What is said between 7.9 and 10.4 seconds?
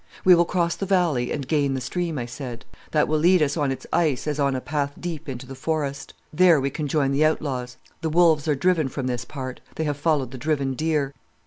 The wolves are driven from this part. They have followed the